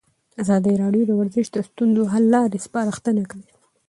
ازادي 0.41 0.73
راډیو 0.83 1.03
د 1.07 1.11
ورزش 1.19 1.45
د 1.51 1.57
ستونزو 1.69 2.03
حل 2.13 2.25
لارې 2.35 2.63
سپارښتنې 2.65 3.23
کړي. 3.31 3.45